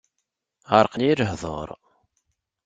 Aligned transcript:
Ɛerqen-iyi 0.71 1.15
lehduṛ. 1.19 1.69